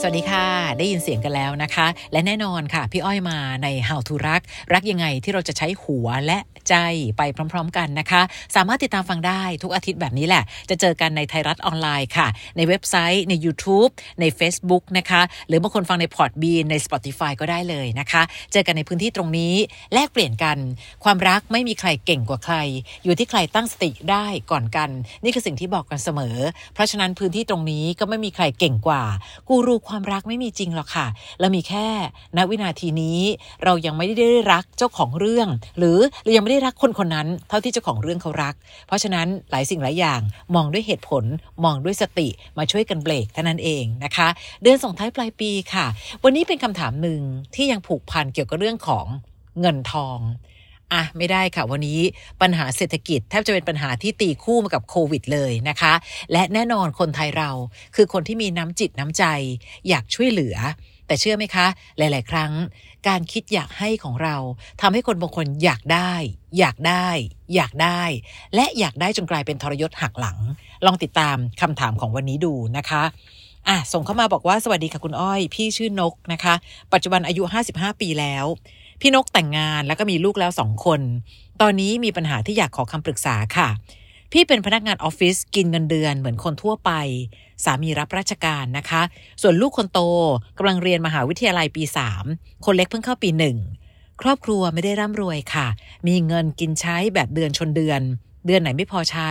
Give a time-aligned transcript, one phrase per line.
[0.00, 0.46] สวัสดีค่ะ
[0.78, 4.42] ได้ยินเสียงกันแล้วนะคะ และแน่นอนค่ะ พี่อ้อยมาใน How to รัก
[4.72, 6.38] รักยังไงที่เราจะใช้หัวและ
[6.68, 6.74] ใจ
[7.18, 7.22] ไป
[7.52, 8.22] พร้อม ๆ กันนะคะ
[8.56, 12.26] สามารถติดตามฟังได้ทุกอาทิตย์แบบนี้แหละ จะเจอกันในไทยรัฐออนไลน์ค่ะ
[12.56, 13.90] ในเว็บไซต์ใน YouTube
[14.20, 19.54] ใน Facebook นะคะ หรือบางคนฟังในพอร์ตบีใน Spotify ก็ได้เลยนะคะ เจอกันในพื้นที่ตรงนี้
[19.94, 20.56] แลกเปลี่ยนกัน
[21.04, 22.56] ความรักไม่มีใครเก่งกว่าใคร
[23.04, 24.90] อยู่ที่ใครตั้งสติได้ก่อนกัน
[25.24, 26.36] นี่คือสิ่งที่บอกกันเสมอ
[26.74, 29.02] เพราะฉะนั้นพื้นที่ตรงนี้ก็ไม่มีใครเก่งกว่า
[29.48, 31.06] กูรูความรักไม่มีจริงหรอกค่ะ
[31.40, 31.86] เรามีแค่
[32.36, 33.20] ณวินาทีนี้
[33.64, 35.48] เรายังไม่ได้รักเจ้าของเรื่อง
[35.78, 38.54] หรือเรายังไม่ได้รักคนคนนั้น เท่าที่เจ้าของเรื่องเขารัก
[38.86, 40.20] เพราะฉะนั้นหลายสิ่งหลายอย่าง
[40.54, 41.24] มองด้วยเหตุผล
[41.64, 44.28] มองด้วยสติมาช่วยกันเบรกเท่านั้นเองนะคะ
[44.62, 45.86] เดือนส่งท้ายปลายปีค่ะ
[46.24, 47.20] วันนี้เป็นคำถามหนึ่ง
[47.54, 49.06] ที่ยังผูกพันเกี่ยวกับเรื่องของ
[49.60, 50.18] เงินทอง
[50.92, 52.00] อะไม่ได้ค่ะวันนี้
[52.40, 55.92] ปัญหาเศรษฐกิจแทบจะเป็นปัญหาที่ตีคู่มากับโควิดเลยนะคะ
[56.32, 57.50] และแน่นอนคนไทยเรา
[57.96, 59.24] คือคนที่มีน้ำจิตน้ำใจ
[59.88, 60.56] อยากช่วยเหลือ
[61.06, 61.66] แต่เชื่อไหมคะ
[61.98, 62.52] หลาย ๆ ครั้ง
[63.08, 64.36] การคิดอยากให้ของเรา
[64.80, 66.12] ทำให้คนบางคนอยากได้
[66.58, 67.08] อยากได้
[67.54, 68.02] อยากได้
[68.54, 70.38] และอยากได้จนกลายเป็นทรยศหักหลัง
[70.86, 73.02] ลองติดตามคำถามของวันนี้ดูนะคะ
[73.68, 76.54] อะส่งเข้ามาบอกว่าสวัสดีค่ะคุณอ้อย พี่ชื่อนกนะคะ
[76.92, 78.46] ปัจจุบันอายุ 55 ปีแล้ว
[79.14, 81.00] นกแต่งงานแล้วก็มีลูกแล้วสองคน
[81.60, 83.68] ตอนนี้มีปัญหาที่อยากขอคำปรึกษาค่ะ
[84.32, 86.90] พี่เป็นพนักงานออฟฟิศกินเงินเดือนเหมือนคนทั่วไป
[87.64, 89.02] สามีรับราชการนะคะ
[89.42, 90.00] ส่วนลูกคนโต
[90.58, 91.82] กำลังเรียนมหาวิทยาลัยปี
[92.24, 93.56] 3คนเล็กเพิ่งเข้าปีหนึ่ง
[94.20, 95.66] ครอบครัวไม่ได้ร่ำรวยค่ะ
[96.08, 98.00] มีเงินกินใช้แบบเดือนชนเดือน
[98.46, 99.30] เดือนไหนไม่พอใช้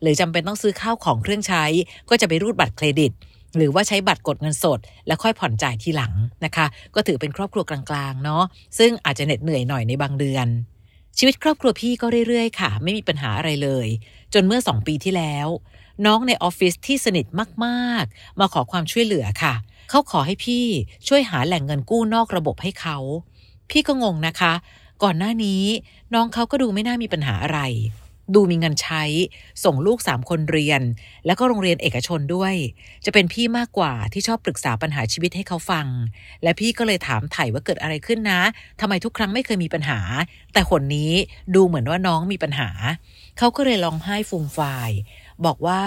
[0.00, 1.64] หรือจำเป็นต้องซื้อข้าวของเครื่องใช้
[2.08, 3.12] ก็จะไปรูดบัตรเครดิต
[3.56, 6.12] หรือว่าใช้บัตรกดเงินสด แล้วค่อยผ่อนจ่ายทีหลัง
[6.44, 8.42] นะคะ ก็ถือเป็นครอบครัวกลางๆเนาะ
[8.78, 10.46] ซึ่งอาจจะเหน็ดเหนื่อยหน่อยในบางเดือน
[11.18, 13.86] ชีวิตครอบครัวพี่ก็เรื่อยๆ ค่ะ ไม่มีปัญหาอะไรเลย
[14.34, 15.48] จนเมื่อสองปีที่แล้ว
[16.06, 17.26] น้องในออฟฟิศที่สนิท
[17.64, 19.54] มากๆ มาขอความช่วยเหลือค่ะ
[19.90, 20.64] เขาขอให้พี่
[21.08, 22.98] ช่วยหาแหล่งเงินกู้นอกระบบให้เขา
[23.70, 24.52] พี่ก็งงนะคะ
[25.02, 25.62] ก่อนหน้านี้
[26.14, 27.60] น้องเขาก็ดูไม่น่ามีปัญหาอะไร
[28.34, 29.04] ดูมีเงินใช้
[29.64, 30.82] ส่งลูกสามคนเรียน
[31.26, 32.54] แล้วก็โรงเรียนเอกชนด้วย
[33.04, 35.86] จะเป็นพี่มากกว่าที่ชอบปรึกษาปัญหาชีวิตให้เขาฟัง
[36.42, 38.40] และพี่ก็เลยถามไถ่ว่าเกิดอะไรขึ้นนะ
[38.80, 40.00] ทำไมทุกครั้งไม่เคยมีปัญหา
[40.52, 41.12] แต่คนนี้
[41.54, 42.68] ดูเหมือนว่าน้องมีปัญหา
[43.38, 44.90] เขาก็เลยร้องไห้ฟูมฟาย
[45.46, 45.82] บอกว่า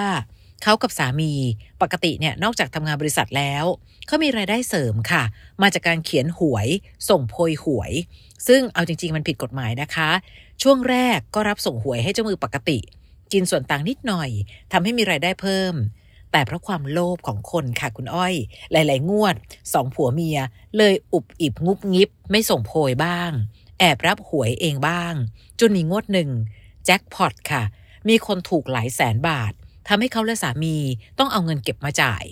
[0.63, 1.33] เขากับสามี
[1.81, 3.65] ปกติเนี่ยนอกจากทำงานบริษัทแล้ว
[4.07, 5.23] เขามีรายได้เสริมค่ะ
[5.61, 6.67] มาจากการเขียนหวย
[7.09, 7.91] ส่งโพยหวย
[8.47, 10.09] ซึ่งเอาจริง ๆ มันผิดกฎหมายนะคะ
[10.61, 12.79] ช่วงแรกก็รับส่งหวยให้เจ้ามือปกติ
[13.33, 14.29] กินส่วนต่างนิดหน่อย
[14.71, 15.73] ทำให้มีรายได้เพิ่ม
[16.31, 18.35] แต่เพราะความโลภของคนค่ะคุณอ้อย
[18.71, 19.35] หลาย ๆ งวด
[19.73, 20.39] สองผัวเมีย
[20.77, 23.31] เลยอุบอิบงุบงิบ ไม่ส่งโพยบ้าง
[23.79, 25.13] แอบรับหวยเองบ้าง
[25.59, 26.29] จนมีงวดหนึ่ง
[26.85, 27.63] แจ็คพอตค่ะ
[28.09, 29.53] มีคนถูกหลายแสนบาท
[29.87, 30.77] ทำให้เขาและสามี
[31.19, 32.23] ต้องเอาเงินเก็บมาจ่าย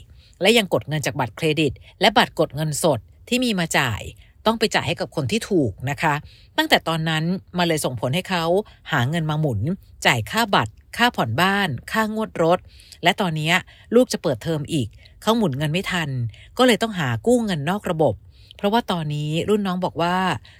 [0.41, 2.99] และยังกดเงินจากบัตรเครดิต และบัตรกดเงินสด
[3.29, 4.01] ที่มีมาจ่าย
[4.47, 6.13] ต้องไปจ่ายให้กับคนที่ถูกนะคะ
[6.57, 7.23] ตั้งแต่ตอนนั้น
[7.57, 8.45] มาเลยส่งผลให้เขา
[8.91, 9.59] หาเงินมาหมุน
[10.05, 12.59] จ่ายค่าบัตร ค่าผ่อนบ้าน ค่างวดรถ
[13.03, 13.51] และตอนนี้
[13.95, 14.87] ลูกจะเปิดเทอมอีก
[15.21, 16.09] เขาหมุนเงินไม่ทัน
[16.57, 18.13] ก็เลยต้องหากู้เงินนอกระบบ
[18.57, 20.17] เพราะว่าตอนนี้รุ่นน้องบอกว่า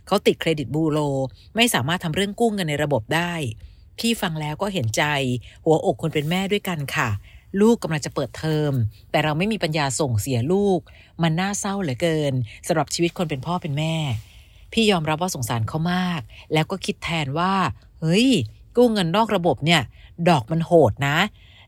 [0.07, 0.99] เขาติดเครดิตบูโร
[1.55, 3.33] ไม่สามารถทำเรื่องกู้เงินในระบบได้
[3.99, 5.03] พี่ฟังแล้วก็เห็นใจ
[5.65, 7.09] หัวอกคนเป็นแม่ด้วยกันค่ะ
[7.61, 8.71] ลูกกำลังจะเปิดเทอม
[9.11, 10.79] แต่เราไม่มีปัญญาส่งเสียลูก
[11.23, 12.33] มันน่าเศร้าเหลือเกิน
[12.67, 13.95] สำหรับชีวิตคนเป็นพ่อเป็นแม่
[14.73, 16.21] พี่ยอมรับว่าสงสารเขามาก
[16.53, 17.53] แล้วก็คิดแทนว่า
[18.01, 18.27] เฮ้ย
[18.75, 19.81] กู้เงินนอกระบบเนี่ย
[20.29, 21.17] ดอกมันโหดนะ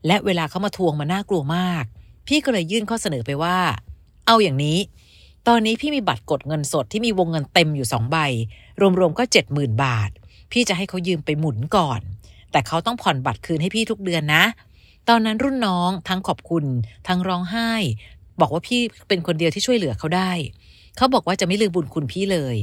[0.07, 1.83] และเวลาเขามาทวงมันน่ากลัวมาก
[2.27, 3.57] พี่ก็เลยยื่นข้อเสนอไปว่า
[4.27, 4.79] เอาอย่างนี้
[5.47, 8.17] ตอนนี้พี่มีบัตรกดเงินสดที่มีวงเงินเต็มอยู่สองใบ
[9.00, 10.09] รวมๆก็เจ็ดหมื่นบาท
[10.51, 12.01] พี่จะให้เขายืมไปหมุนก่อน
[12.51, 14.44] แต่เขาต้องผ่อนบัตรคืนให้พี่ทุกเดือนนะ
[15.09, 16.65] ตอนนั้นรุ่นน้องทั้งขอบคุณ
[17.07, 17.71] ทั้งร้องไห้
[18.41, 20.31] บอกว่าพี่เป็นคนเดียวที่ช่วยเหลือเขาได้
[20.97, 22.56] เขาบอกว่าจะไม่ลืมบุญคุณพี่เลย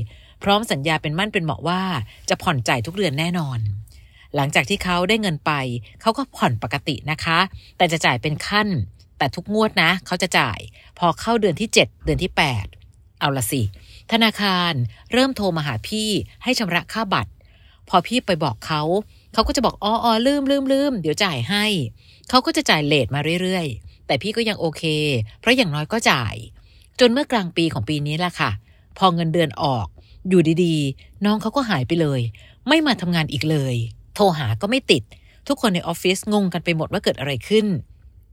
[0.43, 1.83] พร้อมสัญญาเป็นมั่นเป็นเหมาะว่า
[2.29, 3.59] จะผ่อนจ่ายทุกเดือนแน่นอน
[4.35, 5.53] หลังจากที่เขาได้เงินไป
[6.01, 7.39] เขาก็ผ่อนปกตินะคะ
[7.77, 8.69] แต่จะจ่ายเป็นขั้น
[9.19, 10.59] แต่ทุกงวดนะ เขาจะจ่าย
[10.99, 12.31] พอเข้าเดือนที่ 7 เดือนที่
[12.75, 13.63] 8 เอาละสิ
[14.13, 14.73] ธนาคาร
[15.13, 16.09] เริ่มโทรมาหาพี่
[16.43, 17.33] ให้ชำระค่าบัตร
[17.89, 18.83] พอพี่ไปบอกเขา
[19.33, 21.65] เขาก็จะบอกอ๋อออลืมลืมลืมเดี๋ยวจ่ายให้
[22.29, 24.83] เขาก็จะจ่ายเลทมาเรื่อยๆ แต่พี่ก็ยังโอเค
[25.41, 26.35] เพราะอย่างน้อยก็จ่าย
[27.01, 28.51] จนเมื่อกลางปีของปีนี้แหละค่ะ
[28.99, 29.87] พอเงินเดือนออก
[30.29, 32.21] อยู่ดีๆ น้องเขาก็หายไปเลย
[32.69, 33.75] ไม่มาทำงานอีกเลย
[34.15, 35.03] โทรหาก็ไม่ติด
[35.49, 37.67] ทุกคนในออฟฟิศงงกันไปหมดว่าเกิดอะไรขึ้น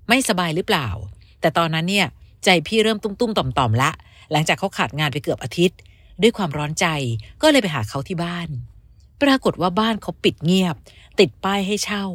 [0.07, 0.87] ไม่สบายหรือเปล่า
[1.41, 2.07] แต่ตอนนั้นเนี่ย
[2.43, 3.91] ใจพี่เริ่มตุ้มๆต่อมๆละ
[4.31, 5.77] หลังจากเขาขาดงานไปเกือบอาทิตย์
[6.21, 6.85] ด้วยความร้อนใจ
[7.41, 8.49] ก็เลยไปหาเขาที่บ้าน
[9.21, 10.75] ปรากฏว่าบ้านเขาปิดเงียบ
[11.19, 12.05] ติดป้ายให้เช่า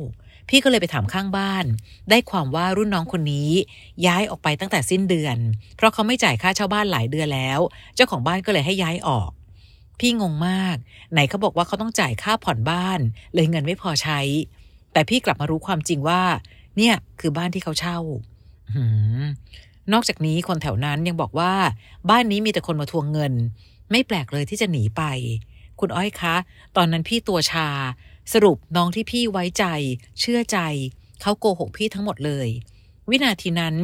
[0.48, 1.64] พี่ก็เลยไปถามข้างบ้าน
[2.10, 3.50] ได้ความว่ารุ่นน้องคนนี้
[4.06, 5.36] ย้ายออกไปตั้งแต่สิ้นเดือน
[5.76, 7.60] เพราะเขาไม่จ่ายค่าเช่าบ้านหลายเดือนแล้ว
[7.94, 9.30] เจ้าของบ้านก็เลยให้ย้ายออก
[10.00, 10.76] พี่งงมาก
[11.12, 13.00] ไหนเขาบอกว่าเขาต้องจ่ายค่าผ่อนบ้าน
[13.34, 14.20] เลยเงินไม่พอใช้
[14.92, 16.22] แต่พี่กลับมารู้ความจริงว่า
[16.76, 17.98] เนี่ยคือบ้านที่เขาเช่า
[18.74, 18.84] หื
[19.22, 19.24] ม
[19.92, 21.52] นอกจากนี้คนแถวนั้นยังบอกว่า
[22.10, 23.32] บ้านนี้มีแต่คนมาทวงเงิน
[23.90, 25.02] ไม่แปลกเลยที่จะหนีไป
[25.80, 26.34] คุณอ้อยคะ
[26.76, 27.68] ตอนนั้นพี่ตัวชา
[28.32, 29.64] สรุปน้องที่พี่ไว้ใจ
[30.20, 30.58] เชื่อใจ
[31.20, 32.48] เขาโกหกพี่ทั้งหมดเลย
[33.08, 33.75] วินาทีนั้น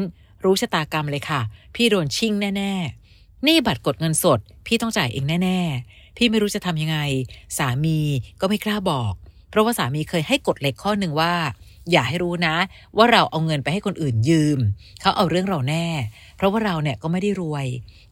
[0.45, 1.41] รู้ชะตากรรมเลยค่ะ
[1.75, 2.73] พี่โดนชิ่งแน่
[3.11, 6.99] ๆ นี่บัตรกดเงินสด พี่ต้องจ่ายเองแน่ ๆ พี่ไม่รู้จะทำยังไง
[7.59, 7.99] สามี
[8.41, 9.13] ก็ไม่กล้าบอก
[9.51, 11.35] เพราะว่าสามีเคยให้กฎเหล็กข้อหนึ่งว่า
[11.91, 12.57] อย่าให้รู้นะ
[12.97, 14.59] ว่าเราเอาเงินไปให้คนอื่นยืม
[15.01, 15.87] เขาเอาเรื่องเราแน่
[16.37, 17.67] เพราะว่าเราเนี่ยก็ไม่ได้รวย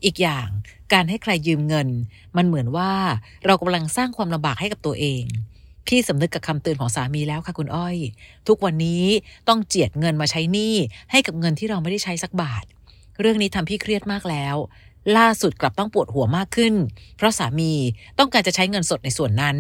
[0.05, 0.49] อีกอย่าง
[0.93, 1.89] การให้ใครยืมเงิน
[2.37, 2.93] มันเหมือนว่า
[3.47, 5.25] เรากำลังสร้างความลำบากให้กับตัวเอง
[5.87, 7.97] พี่สำนึกกับคำเตือนของสามีแล้วค่ะคุณอ้อย
[8.49, 9.05] ทุกวันนี้
[9.49, 10.75] ต้องเจียดเงินมาใช้หนี้
[11.11, 12.65] ให้กับเงินที่เราไม่ได้ใช้สักบาท
[13.21, 14.57] เรื่องนี้ทำพี่เครียดมากแล้ว
[15.17, 16.75] ล่าสุดกลับต้องปวดหัวมากขึ้น
[17.17, 17.73] เพราะสามี
[18.19, 19.57] ต้องการจะใช้เงินสดในส่วนนั้น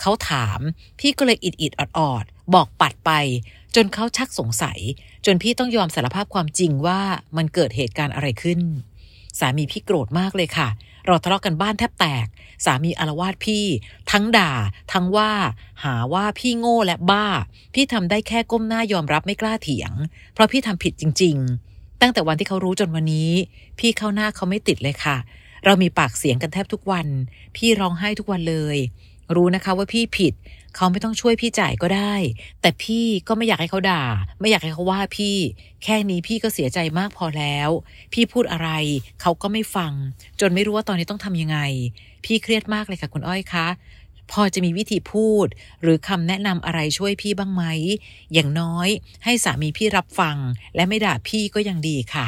[0.00, 0.60] เขาถาม
[1.00, 2.24] พี่ก็เลยอิดอิดออดออด
[2.54, 3.10] บอกปัดไป
[3.74, 4.78] จนเขาชักสงสัย
[5.26, 7.00] จนพี่ต้องยอมสารภาพความจริงว่า
[7.36, 8.60] มันเกิดเหตุการณ์อะไรขึ้น
[9.38, 10.68] สามีพี่โกรธมากเลยค่ะ
[11.24, 12.26] ทะเลาะกันบ้านแทบแตก
[12.64, 13.64] สามีอารวาสพี่
[14.10, 14.52] ทั้งด่า
[14.92, 15.32] ทั้งว่า
[15.84, 17.26] หาว่าพี่โง่และบ้า
[17.74, 19.92] พี่ทำได้แค่ก้มหน้ายอมรับไม่กล้าเถียง
[20.34, 21.36] เพราะพี่ทำผิดจริง
[21.68, 23.32] ๆ ตั้งแต่วันที่เขารู้จนวันนี้
[23.78, 25.16] พี่เข้าหน้าเขาไม่ติดเลยค่ะ
[25.64, 27.06] เรามีปากเสียงกันแทบทุกวัน
[27.56, 28.76] พี่ร้องไห้ทุกวันเลย
[29.34, 30.32] รู้นะคะว่าพี่ผิด
[30.76, 32.14] เขาไม่ต้องช่วยพี่จ่ายก็ได้
[32.60, 34.02] แต่พี่ก็ไม่อยากให้เขาด่า
[34.40, 35.36] ไม่อยากให้เขาว่าพี่
[35.84, 37.70] แค่นี้พี่ก็เสียใจมากพอแล้ว
[38.12, 38.70] พี่พูดอะไร
[39.20, 39.92] เขาก็ไม่ฟัง
[40.40, 41.58] จนไม่รู้ว่าตอนนี้ต้องทำยังไง
[42.24, 43.66] พี่เครียดมากเลยค่ะคุณอ้อยคะ
[44.32, 45.46] พอจะมีวิธีพูด
[45.82, 47.64] หรือคำแนะนำอะไรช่วยพี่บ้างไหม
[48.32, 48.88] อย่างน้อย
[49.24, 50.36] ให้สามีพี่รับฟัง
[50.74, 52.26] และไม่ด่าพี่ก็ยังดีค่ะ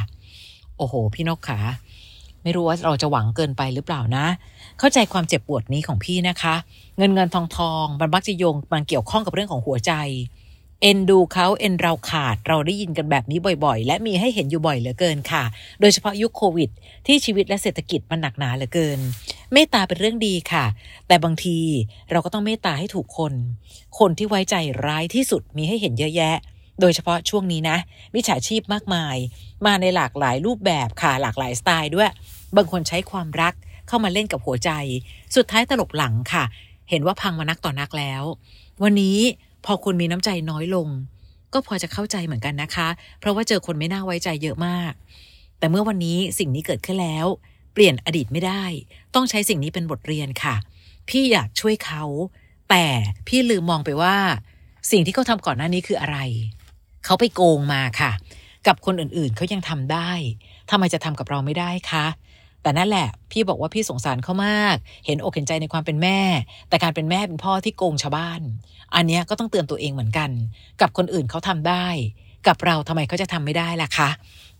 [0.76, 1.58] โอ้โห พี่นกขา
[2.42, 4.26] ไม่รู้ว่าเราจะหวังเกินไปหรือเปล่านะ
[4.78, 6.54] เข้าใจความเจ็บปวดนี้ของพี่นะคะ
[6.98, 9.92] เงินเงินทองทองมันมักจะโยงมันเกี่ยวข้องกับเรื่องของหัวใจ
[10.82, 15.44] เอ็นดูเขาเอ็นเราขาดเราได้ยินกันแบบนี้บ่อยๆ และมีให้เห็นอยู่บ่อยเหลือเกินค่ะ
[15.80, 16.70] โดยเฉพาะยุคโควิด
[17.06, 18.98] ที่ชีวิตและเศรษฐกิจมันหนักหนาเหลือเกิน
[19.52, 20.64] เมตตาเป็นเรื่องดีค่ะ
[21.06, 21.58] แต่บางที
[22.10, 23.32] เราก็ต้องเมตตาให้ถูกคน
[23.98, 24.54] คนที่ไว้ใจ
[24.86, 26.36] ร้ายที่สุดมีให้เห็นเยอะแยะ
[26.80, 27.76] โดยเฉพาะช่วงนี้นะ
[28.14, 29.16] มิจฉาชีพมากมาย
[29.66, 32.10] มาในหลากหลายรูปแบบค่ะหลากหลายสไตล์ด้วย
[32.56, 33.54] บางคนใช้ความรัก
[33.88, 34.70] เข้ามาเล่นกับหัวใจ
[35.36, 36.44] สุดท้ายตลบหลังค่ะ
[36.90, 38.22] เห็นว่าพังมานักต่อนักแล้ว
[38.82, 39.18] วันนี้
[39.64, 40.88] พอคุณมีน้ำใจน้อยลง
[41.52, 42.88] ก็พอจะเข้าใจเหมือนกันนะคะ
[43.20, 44.92] เพราะว่าเจอคนไม่น่าไว้ใจเยอะมาก
[45.58, 47.26] แต่เมื่อวันนี้สิ่งนี้เกิดขึ้นแล้ว
[47.74, 48.64] เปลี่ยนอดีตไม่ได้
[49.14, 50.54] ต้องใช้สิ่งนี้เป็นบทเรียนค่ะ
[51.08, 52.02] พี่อยากช่วยเขา
[52.70, 52.84] แต่
[53.26, 54.16] พี่ลืมมองไปว่า
[54.90, 56.18] สิ่งที่เขาทำก่อนหน้านี้คืออะไร
[57.04, 58.12] เขาไปโกงมาค่ะ
[58.66, 60.10] กับคนอื่นๆเขายังทำได้
[60.70, 62.06] ทำไมจะทำกับเราไม่ได้คะ
[62.62, 64.76] แต่นั่นแหละ พี่บอกว่าพี่สงสารเขามาก
[65.06, 66.20] เห็นอกเห็นใจในความเป็นแม่
[66.68, 68.40] แต่การเป็นแม่เป็นพ่อที่โกงชาวบ้าน
[68.94, 70.30] อันนี้ก็ต้องเตือนตัวเองเหมือนกัน
[70.80, 71.86] กับคนอื่นเขาทำได้
[72.46, 74.10] กับเราทำไมเขาจะทำไม่ได้ล่ะคะ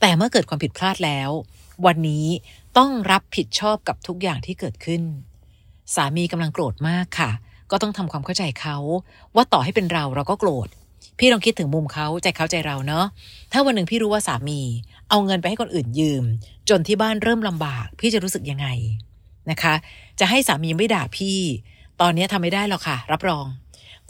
[0.00, 1.30] แต่เมื่อเกิดความผิดพลาดแล้ว
[1.86, 2.26] วันนี้
[2.78, 5.02] ต้องรับผิดชอบกับทุกอย่างที่เกิดขึ้น
[5.94, 7.30] สามีกำลังโกรธมากค่ะ
[7.70, 8.76] ก็ต้องทำความเข้าใจเขา
[9.34, 10.68] ว่าต่อให้เป็นเราเราก็โกรธ
[11.18, 13.06] พี่ลองคิดถึงมุมเขาใจเขาใจเราเนาะ
[13.52, 14.60] ถ้าวันหนึ่งพี่รู้ว่าสามี
[15.10, 16.24] เอาเงินไปให้คนอื่นยืม
[16.68, 18.66] จนที่บ้านเริ่มลำบาก พี่จะรู้สึกยังไง
[19.50, 19.74] นะคะ
[20.20, 21.38] จะให้สามีไม่ด่าพี่
[22.00, 23.46] ตอนนี้ทำไม่ได้หรอกค่ะ รับรอง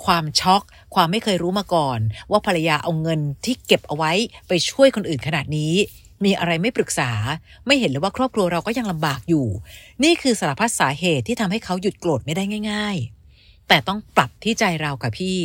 [0.04, 0.62] ความช็อก
[0.94, 1.98] ความไม่เคยรู้มาก่อน
[2.30, 4.12] ว่าภรรยาเอาเงินที่เก็บเอาไว้
[4.48, 5.74] ไปช่วยคนอื่นขนาดนี้
[6.24, 7.10] มีอะไรไม่ปรึกษา
[7.66, 9.46] ไม่เห็นเลยว่าครอบครัวเราก็ยังลำบากอยู่
[10.04, 12.96] นี่คือสารพัดสาเหตุที่ทำให้เขาหยุดโกรธไม่ได้ง่าย
[13.32, 15.38] ๆ แต่ต้องปรับที่ใจเราค่ะพี่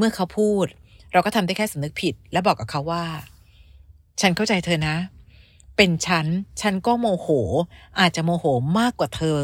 [0.00, 0.66] เมื่อเขาพูด
[1.12, 3.04] เราก็ทำได้แค่สำนึกผิด และบอกกับเขาว่า
[4.20, 4.96] ฉันเข้าใจเธอนะ
[5.76, 6.26] เป็นฉัน
[6.60, 7.28] ฉันก็โมโห
[8.00, 8.44] อาจจะโมโห
[8.78, 9.38] มากกว่าเธอ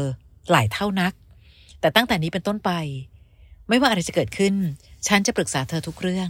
[0.51, 1.13] หลายเท่านัก
[1.79, 2.71] แต่ตั้งแต่นี้เป็นต้นไป
[3.67, 4.55] ไม่ว่าอะไรจะเกิดขึ้น
[5.07, 6.29] ฉันจะปรึกษาเธอทุกเรื่อง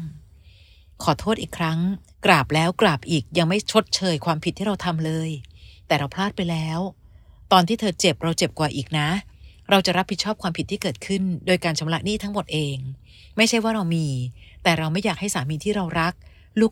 [1.04, 1.80] ขอโทษอีกครั้ง
[2.26, 5.30] กราบแล้วกราบอีกยังไม่ชดเชยความผิดที่เราทำเลย
[5.88, 6.80] แต่เราพลาดไปแล้ว
[7.52, 12.78] ตอนที่เธอเจ็บเราเจ็บกว่าอีกนะเเราจะรับผิดชอบความผิดที่เกิดขึ้น โดยการชำระหนี้ทั้งหมดเอง
[13.38, 14.08] ไม่ใช่ว่าเรามี
[14.64, 16.14] แต่เราไม่อยากให้สามีที่เรารัก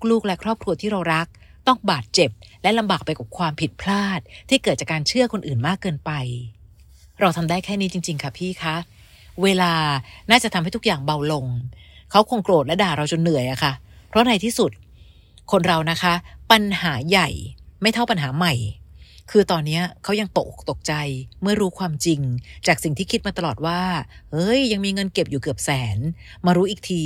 [0.09, 1.27] ลูกๆ และครอบครัวที่เรารัก
[1.67, 2.29] ต้องบาดเจ็บ
[2.63, 6.11] และลำบากไปกับความผิดพลาด ที่เกิดจากการเชื่อคนอื่นมากเกินไป
[7.19, 8.75] เราทำได้แค่นี้จริง ๆ ค่ะพี่คะ
[9.43, 9.71] เวลา
[10.29, 11.45] น่าจะทำให้ทุกอย่างเบาลง
[12.11, 13.73] เขาคงโกรธและด่าเราจนเหนื่อยอะค่ะ
[14.09, 14.71] เพราะในที่สุด
[15.51, 16.13] คนเรานะคะ
[16.51, 17.29] ปัญหาใหญ่
[17.81, 18.53] ไม่เท่าปัญหาใหม่
[19.31, 20.93] คือตอนนี้เขายังตกตกใจ
[21.41, 22.21] เมื่อรู้ความจริง
[22.67, 23.81] จากสิ่งที่คิดมาตลอดว่า
[24.31, 25.97] เฮ้ย ยังมีเงินเก็บอยู่เกือบแสน
[26.45, 27.03] มารู้อีกที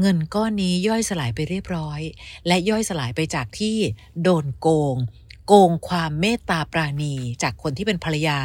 [0.00, 2.00] เงินก้อนนี้ย่อยสลายไปเรียบร้อย
[2.46, 3.76] และย่อยสลายไปจากที่
[4.22, 4.96] โดนโกง
[5.46, 8.40] โกงความเมตตาปราณีจากคนที่เป็นภรรยา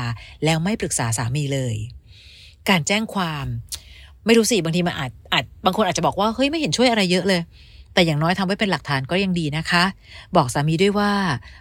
[0.45, 1.75] แล้วไม่ปรึกษาสามีเลย
[2.69, 3.45] การแจ้งความ
[4.25, 7.41] ไม่รู้สิบางทีมันอาจอาจบางคนอาจจะบอกว่าเฮ้ยไม่เห็นช่วยอะไรเยอะเลย
[7.95, 9.83] แต่อย่างน้อยทำไว้เป็นหลักฐานก็ยังดีนะคะ
[10.35, 11.11] บอกสามีด้วยว่า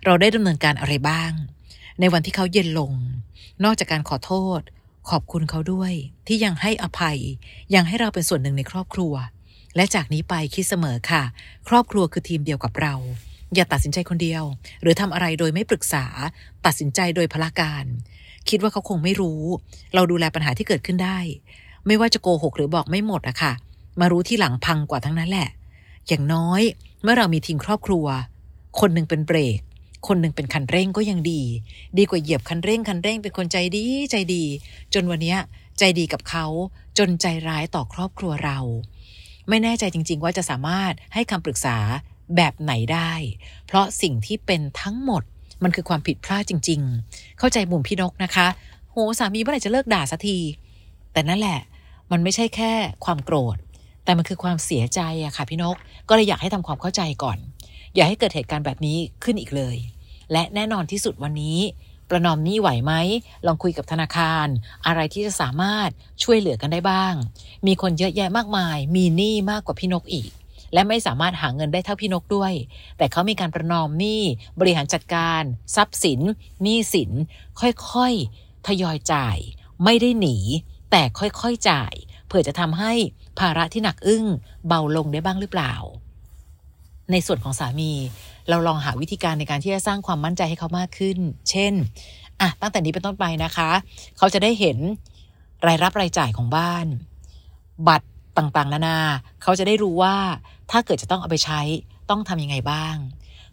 [0.05, 1.33] เราได้ดำเนินการอะไรบ้าง
[2.01, 2.93] ในวันที่เขาเย็นลง
[3.65, 4.61] นอกจากการขอโทษ
[5.11, 5.93] ขอบคุณเขาด้วย
[6.27, 7.19] ที่ยังให้อภัย
[7.75, 9.15] ยังให้เราเป็นส่วนหนึ่งในครอบครัว
[9.77, 11.23] และจากนี้ไปคิดเสมอค่ะ
[11.69, 12.95] ครอบครัวคือทีมเดียวกับเรา
[13.55, 14.45] อย่าตัดสินใจคนเดียว
[14.83, 16.05] หรือทำอะไรโดยไม่ปรึกษา
[16.67, 17.85] ตัดสินใจโดยพละการ
[18.49, 19.43] คิดว่าเขาคงไม่รู้
[19.95, 21.19] เราดูแลปัญหาที่เกิดขึ้นได้
[21.87, 23.53] ไม่ว่าจะโกหกหรือบอกไม่หมดอะค่ะ
[24.01, 25.49] มารู้ที่หลังพังกว่าทั้งนั้นแหละ
[26.09, 26.63] อย่างน้อย
[27.03, 28.07] เมื่อเรามีทีมครอบครัว
[28.81, 29.61] คนหนึ่งเป็นเบรก
[30.07, 31.43] คนหนึ่งเป็นคันเร่งก็ยังดี
[31.99, 34.45] ดีกว่าเหยียบคันเร่งคันเร่งเป็นคนใจดีใจดี
[34.95, 35.37] จนวันนี้
[35.79, 36.47] ใจดีกับเขา
[36.99, 38.59] จนใจร้ายต่อครอบครัวเรา
[39.49, 41.77] ไม่แน่ใจจริง ๆ ว่าจะสามารถให้คำปรึกษา
[42.37, 43.13] แบบไหนได้
[43.67, 45.23] เพราะสิ่งที่เป็นทั้งหมด
[45.63, 46.81] มันคือความผิดพลาดจริง
[47.11, 48.47] ๆ เข้าใจมุมพี่นกนะคะ
[48.91, 50.39] โหสามีเมื่อไหร่จะเลิกด่าสักที
[51.13, 51.61] แต่นั่นแหละ
[52.11, 52.73] มันไม่ใช่แค่
[53.05, 53.57] ความโกรธ
[54.05, 55.77] แต่มันคือความเสียใจอะค่ะพี่นก
[56.09, 57.39] ก็เลยอยากให้ทำความเข้าใจก่อน
[57.95, 59.77] อย่าให้เกิดเหตุการณ์แบบนี้ขึ้นอีกเลย
[60.33, 61.59] และแน่นอนที่สุดวันนี้
[62.11, 62.93] ประนอมหนี้ไหวไหม
[63.47, 64.47] ลองคุยกับธนาคาร
[64.87, 65.91] อะไรที่จะสามารถ
[66.23, 67.15] ช่วยเหลือกันได้บ้าง
[67.67, 70.31] มีคนเยอะแยะมากมาย มีหนี้มากกว่าพี่นกอีก
[70.73, 72.53] และไม่สามารถหาเงินได้เท่าพี่นกด้วย
[72.99, 74.23] แต่เขามีการประนอมหนี้
[74.61, 75.43] บริหารจัดการ
[75.77, 76.21] ทรัพย์สิน
[76.63, 77.11] หนี้สิน
[77.61, 79.37] ค่อยๆทยอยจ่าย
[79.85, 80.37] ไม่ได้หนี
[80.91, 81.95] แต่ค่อยๆจ่าย
[82.35, 82.93] เพื่อจะทำให้
[83.39, 84.25] ภาระที่หนักอึ้ง
[84.67, 85.75] เบาลงได้บ้างหรือเปล่า
[87.11, 87.93] ในส่วนของสามี
[88.49, 91.19] เราลองหาวิธีการในการที่จะสร้างความมั่นใจให้เขามากขึ้น
[91.51, 91.73] เช่น
[92.41, 93.71] อะตั้งแต่นี้เป็นต้นไปนะคะ
[94.19, 94.79] เขาจะได้เห็น
[95.67, 96.87] รายรับรายจ่ายของบ้าน
[97.89, 98.99] บัตรต่างๆ นานา
[99.43, 100.17] เขาจะได้รู้ว่า
[100.71, 101.61] ถ้าเกิดจะต้องเอาไปใช้
[102.11, 102.97] ต้องทำยังไงบ้าง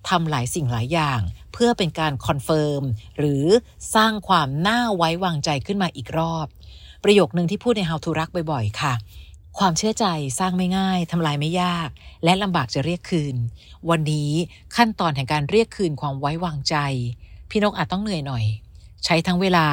[0.09, 1.19] ทำหลายสิ่งหลายอย่าง
[1.53, 2.83] เพื่อเป็นการคอนเฟิร์ม
[3.17, 3.45] หรือ
[3.95, 6.47] สร้างความน่าไว้วางใจขึ้นมาอีกรอบ
[7.03, 8.93] ประโยคนึงที่พูดใน How to รักบ่อยๆ ค่ะ
[9.59, 10.05] ความเชื่อใจ
[10.39, 11.89] สร้างไม่ง่ายทำลายไม่ยาก
[12.23, 13.35] และลำบากจะเรียกคืน
[13.89, 14.31] วันนี้
[14.75, 16.75] ขั้นตอนแห่งการเรียกคืนความไว้วางใจ
[17.49, 18.45] พี่นกอาจต้องเหนื่อยหน่อย
[19.05, 19.67] ใช้ทั้งเวลา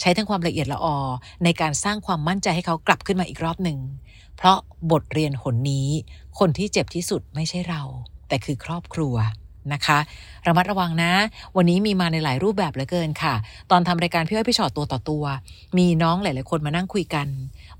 [0.00, 0.96] ใช้ทั้งความละเอียดละออ
[1.44, 3.78] ในการสร้างความมั่นใจให้เขากลับขึ้นมาอีกรอบหนึ่ง
[4.36, 4.58] เพราะ
[4.90, 5.88] บทเรียนหนนี้
[6.38, 7.82] คนที่เจ็บที่สุดไม่ใช่เรา
[8.28, 9.14] แต่คือครอบครัว
[9.72, 9.98] นะคะ
[10.46, 11.12] ระมัดระวังนะ
[11.56, 13.34] วันนี้มีมาในหลายรูปแบบเหลือเกินค่ะ
[13.70, 15.24] ตอนทำรายการพี่อ้อยพี่ชอตตัวต่อตัว
[15.78, 17.26] มีน้องหลาย ๆ คนมานั่งคุยกัน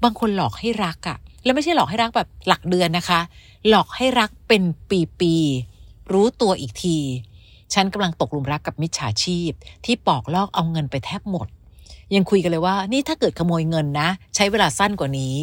[0.03, 3.21] บางคนหลอกให้รักอะแล้วไม่ใช่หลอกให้รักแบบหลักเดือนนะคะ
[3.69, 4.63] หลอกให้รักเป็น
[5.21, 6.99] ปีๆรู้ตัวอีกที
[7.75, 9.51] ฉันกำลังตกหลุมรักกับมิจฉาชีพ
[9.85, 11.49] ที่ปอกลอกเอาเงินไปแทบหมด
[12.15, 15.35] ยังคุยกันเลยว่า นี่ถ้าเกิดขโมยเงินนะ ใช้เวลาสั้นกว่านี้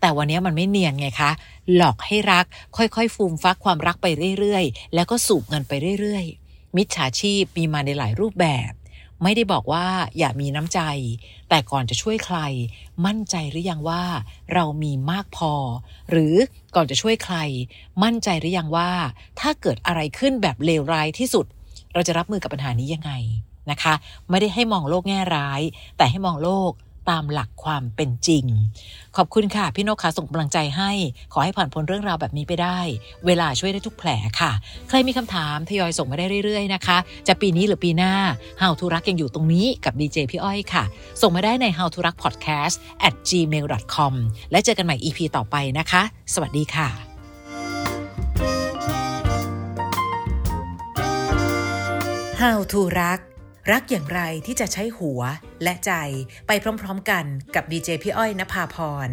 [0.00, 1.30] แต่วันนี้มันไม่เนียนไงคะ
[1.74, 2.44] หลอกให้รัก
[2.76, 4.06] ค่อยๆฟูมฟักความรักไป
[4.38, 8.70] เรื่อยๆ แล้วก็สูบเงินไปเรื่อยๆ มิจฉาชีพมีมาในหลายรูปแบบ
[9.22, 9.86] ไม่ได้บอกว่า
[10.18, 10.80] อย่ามีน้ำใจ
[11.48, 12.38] แต่ก่อนจะช่วยใคร
[13.06, 14.02] มั่นใจหรือยังว่า
[14.54, 15.52] เรามีมากพอ
[16.10, 16.34] หรือ
[16.74, 17.36] ก่อนจะช่วยใคร
[18.02, 18.90] มั่นใจหรือยังว่า
[19.40, 21.46] ถ้าเกิดอะไรขึ้นแบบเลวร้ายที่สุด
[21.94, 23.12] เราจะรับมือกับปัญหานี้ยังไง
[23.70, 23.94] นะคะ
[24.30, 25.60] ไม่ได้ให้มองโลกแง่ร้าย
[25.96, 26.72] แต่ให้มองโลก
[27.10, 28.44] ตามหลักความเป็นจริง
[29.16, 30.92] ขอบคุณค่ะ พี่นกขาส่งกำลังใจให้
[31.32, 32.78] ขอให้ผ่านพ้นเรื่องราวแบบนี้ไปได้
[33.26, 34.08] เวลาช่วยได้ทุกแผล
[34.40, 34.52] ค่ะ
[34.88, 36.98] ใครมีคำถามทยอยส่งมาได้เรื่อยๆนะคะ
[37.28, 38.14] จะปีนี้หรือปีหน้า
[38.60, 40.84] How to รักยังอยู่ตรงนี้กับดีเจพี่อ้อยค่ะ
[41.22, 42.74] ส่งมาได้ใน How to รัก podcast
[43.06, 44.14] at gmail com
[44.50, 46.02] และเจอกันใหม่ EP ต่อไปนะคะ
[46.34, 46.88] สวัสดีค่ะ
[52.40, 53.29] How to รัก
[53.70, 55.20] รักอย่างไรที่จะใช้หัว
[55.62, 55.92] และใจ
[56.46, 56.50] ไป
[56.82, 57.24] พร้อมๆกัน
[57.54, 59.08] กับดีเจพี่อ้อยนภาพร